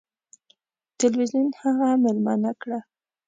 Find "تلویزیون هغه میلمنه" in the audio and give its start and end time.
0.99-2.51